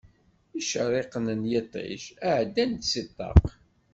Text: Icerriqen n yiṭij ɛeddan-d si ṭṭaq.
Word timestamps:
Icerriqen 0.59 1.27
n 1.41 1.41
yiṭij 1.51 2.01
ɛeddan-d 2.31 2.81
si 2.91 3.01
ṭṭaq. 3.07 3.43